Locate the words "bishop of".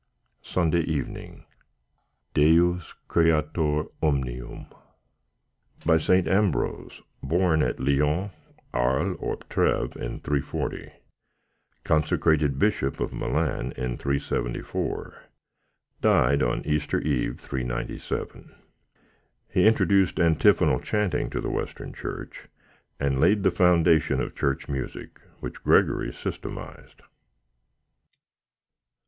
12.57-13.13